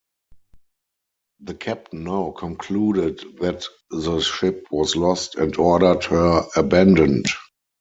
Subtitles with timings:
[1.41, 7.27] The captain now concluded that the ship was lost and ordered her abandoned.